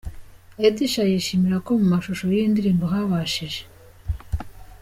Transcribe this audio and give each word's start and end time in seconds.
Edsha 0.67 1.03
yishimira 1.11 1.57
ko 1.65 1.71
mu 1.79 1.85
mashusho 1.93 2.23
yiyi 2.33 2.51
ndirimbo 2.53 2.85
habashije. 2.93 3.61